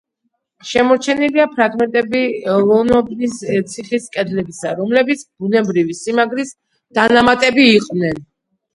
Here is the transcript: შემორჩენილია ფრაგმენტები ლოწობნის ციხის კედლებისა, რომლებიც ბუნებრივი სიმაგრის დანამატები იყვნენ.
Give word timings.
შემორჩენილია 0.69 1.45
ფრაგმენტები 1.57 2.21
ლოწობნის 2.71 3.37
ციხის 3.75 4.09
კედლებისა, 4.19 4.75
რომლებიც 4.83 5.25
ბუნებრივი 5.31 6.01
სიმაგრის 6.03 6.59
დანამატები 7.01 7.73
იყვნენ. 7.81 8.23